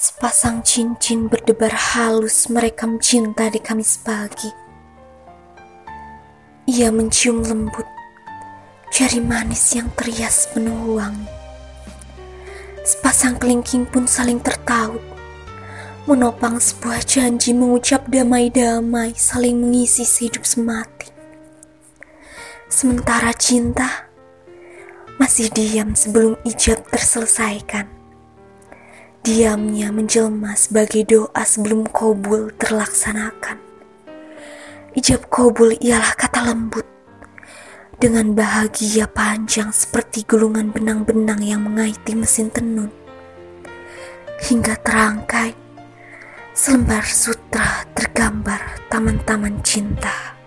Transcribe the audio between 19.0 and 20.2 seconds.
saling mengisi